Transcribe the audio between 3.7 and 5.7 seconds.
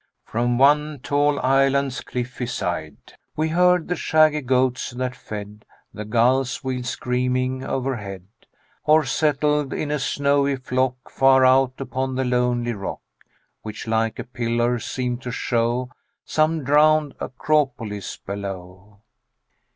the shaggy goats that fed: